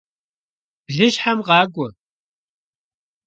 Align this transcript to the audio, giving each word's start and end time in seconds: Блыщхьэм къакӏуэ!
Блыщхьэм 0.85 1.39
къакӏуэ! 1.47 1.89